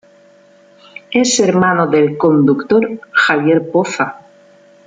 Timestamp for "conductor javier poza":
2.17-4.17